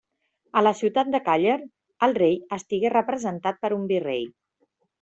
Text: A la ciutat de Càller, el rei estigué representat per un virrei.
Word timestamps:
A 0.59 0.61
la 0.67 0.71
ciutat 0.79 1.11
de 1.15 1.19
Càller, 1.27 1.57
el 2.09 2.17
rei 2.21 2.35
estigué 2.59 2.93
representat 2.97 3.63
per 3.67 3.73
un 3.79 3.87
virrei. 3.95 4.29